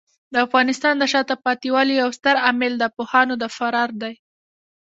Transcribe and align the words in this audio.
د 0.33 0.35
افغانستان 0.45 0.93
د 0.97 1.03
شاته 1.13 1.35
پاتې 1.45 1.67
والي 1.75 1.93
یو 2.01 2.09
ستر 2.17 2.35
عامل 2.45 2.73
د 2.79 2.83
پوهانو 2.95 3.33
د 3.41 3.45
فرار 3.55 3.89
دی. 4.01 4.13